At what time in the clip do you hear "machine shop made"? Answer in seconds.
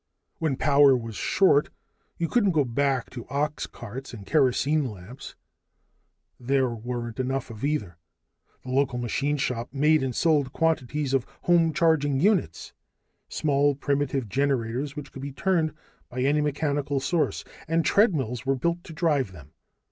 8.97-10.01